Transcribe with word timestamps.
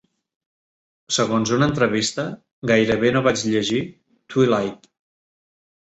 Segons 1.17 1.51
una 1.57 1.67
entrevista, 1.73 2.25
"Gairebé 2.71 3.13
no 3.19 3.23
vaig 3.29 3.47
llegir 3.53 3.83
"Twilight"". 4.35 4.91